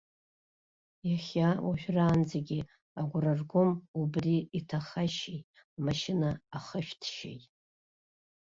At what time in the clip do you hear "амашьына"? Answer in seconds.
5.77-6.29